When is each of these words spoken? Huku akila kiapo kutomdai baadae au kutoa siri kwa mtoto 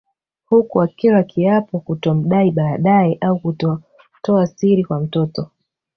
Huku 0.45 0.81
akila 0.81 1.23
kiapo 1.23 1.79
kutomdai 1.79 2.51
baadae 2.51 3.17
au 3.21 3.39
kutoa 4.19 4.47
siri 4.47 4.83
kwa 4.85 4.99
mtoto 4.99 5.49